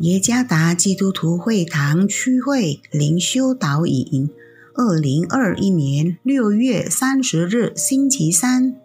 [0.00, 4.30] 耶加达基督徒会堂区会灵修导引，
[4.72, 8.76] 二零二一年六月三十日星期三，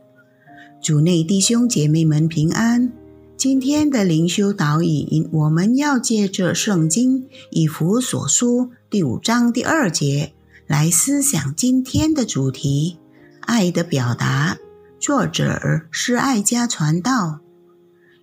[0.82, 2.92] 主内弟兄姐妹们平安。
[3.38, 10.34] 今天的灵修导引，我们要借着圣经以弗所书第五章第二节
[10.66, 12.98] 来思想今天的主题：
[13.42, 14.58] 爱的表达。
[15.00, 17.42] 作者是爱家传道，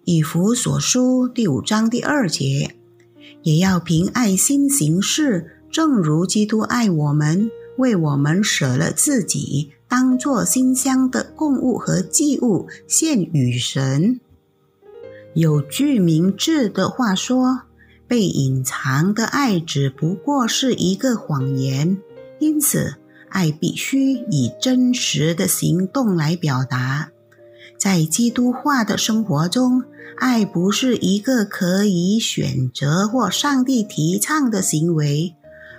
[0.04, 2.74] 以弗所书第五章第二节。
[3.42, 14.20] 也要凭爱心行事，正如基督爱我们，为我们舍了自己，当作馨香的供物和祭物献与神。
[15.34, 17.62] 有句明智的话说
[18.08, 21.98] ：“被隐藏的爱只不过是一个谎言。”
[22.40, 22.96] 因此，
[23.28, 27.10] 爱必须以真实的行动来表达。
[27.80, 29.84] 在基督化的生活中，
[30.18, 35.34] 爱不是一个可以选择或上帝提倡的行为，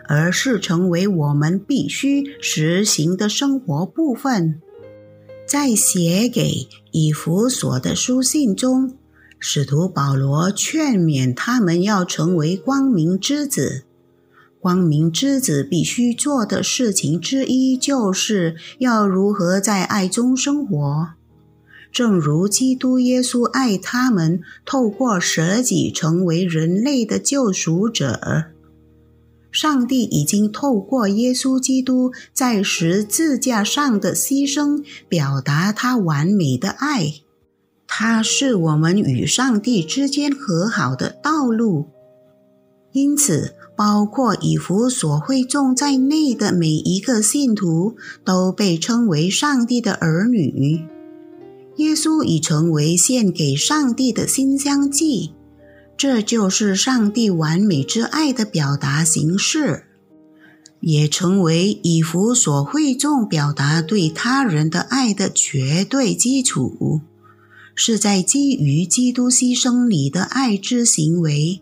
[0.08, 4.60] 而是成为我们必须实行的生活部分。
[5.48, 8.96] 在写给以弗所的书信中，
[9.38, 13.84] 使徒保罗劝勉他们要成为光明之子。
[14.60, 21.10] 光明之子必须做的事情之一，就是要如何在爱中生活。
[21.92, 28.45] 正如基督耶稣爱他们，透过舍己成为人类的救赎者。
[29.52, 37.16] 上帝已经透过耶稣基督在十字架上的牺牲，表达他完美的爱。
[37.86, 41.88] 他是我们与上帝之间和好的道路。
[42.94, 50.85] 因此，包括以弗所会众在内的每一个信徒，都被称为上帝的儿女。
[51.81, 55.31] 耶稣已成为献给上帝的馨香祭，
[55.97, 59.84] 这就是上帝完美之爱的表达形式，
[60.80, 67.02] 也成为以弗所会众表达对他人的爱的绝对基础，
[67.75, 71.62] 是在基于基督牺牲里的爱之行为，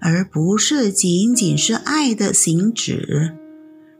[0.00, 3.39] 而不是仅仅是爱的行止。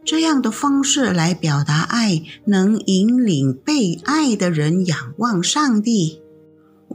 [0.04, 6.20] 这样的方式来表达爱，能引领被爱的人仰望上帝。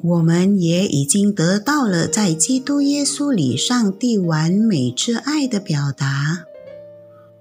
[0.04, 6.44] 我们也已经得到了在基督耶稣里上帝完美之爱的表达。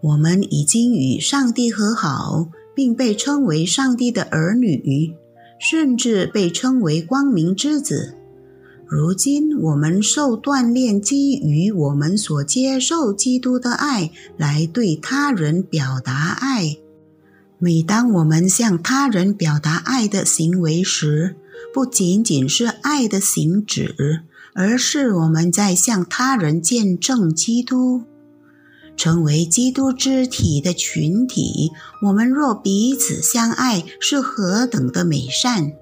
[0.00, 5.16] 我们已经与上帝和好，并被称为上帝的儿女，
[5.58, 8.14] 甚至被称为光明之子。
[8.96, 16.76] 如今，我们受锻炼，基于我们所接受基督的爱，来对他人表达爱。
[17.58, 21.34] 每当我们向他人表达爱的行为时，
[21.72, 24.20] 不仅仅是爱的行止，
[24.54, 28.04] 而是我们在向他人见证基督，
[28.96, 31.72] 成为基督肢体的群体。
[32.06, 35.72] 我们若彼此相爱，是何等的美善！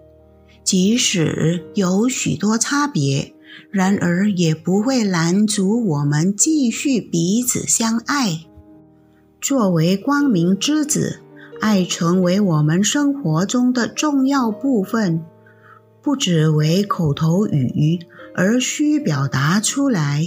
[0.65, 3.35] 即使有许多差别，
[3.71, 8.41] 然而也不会拦阻我们继续彼此相爱。
[9.41, 11.21] 作为光明之子，
[11.61, 15.25] 爱成为我们生活中的重要部分，
[16.01, 17.99] 不只为口头语，
[18.35, 20.27] 而需表达出来。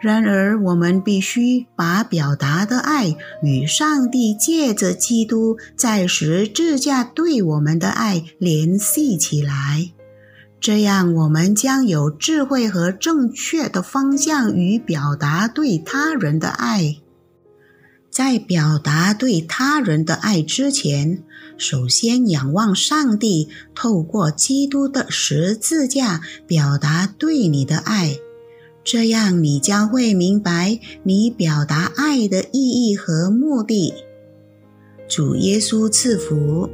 [0.00, 9.92] 然而，我们必须把表达的爱与上帝借着基督在十字架对我们的爱联系起来，
[10.58, 16.96] 这样我们将有智慧和正确的方向与表达对他人的爱。
[18.10, 21.22] 在表达对他人的爱之前，
[21.58, 28.16] 首先仰望上帝，透过基督的十字架表达对你的爱。
[28.82, 33.92] 这样，你将会明白你表达爱的意义和目的。
[35.08, 36.68] 主耶稣赐福。